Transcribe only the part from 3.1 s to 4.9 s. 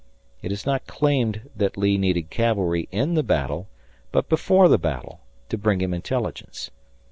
the battle, but before the